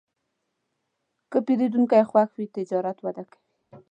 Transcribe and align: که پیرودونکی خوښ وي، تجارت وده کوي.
که 1.31 1.37
پیرودونکی 1.45 2.01
خوښ 2.09 2.29
وي، 2.37 2.45
تجارت 2.55 2.97
وده 3.01 3.23
کوي. 3.31 3.41